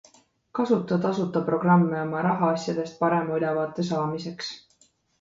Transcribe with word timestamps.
Kasuta 0.59 0.97
tasuta 1.03 1.43
programme 1.51 2.01
oma 2.07 2.23
rahaasjadest 2.31 3.01
parema 3.05 3.39
ülevaate 3.41 3.89
saamiseks. 3.95 4.55